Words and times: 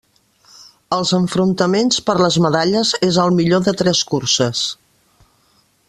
Els 0.95 1.11
enfrontaments 1.17 1.99
per 2.07 2.15
les 2.21 2.39
medalles 2.47 2.95
és 3.09 3.21
al 3.25 3.37
millor 3.41 3.65
de 3.69 3.75
tres 3.83 4.05
curses. 4.15 4.65